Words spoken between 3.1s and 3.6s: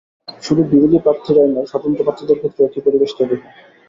তৈরি হয়।